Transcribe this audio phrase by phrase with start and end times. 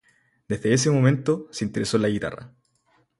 [0.47, 2.51] Desde ese momento, se interesó en la guitarra.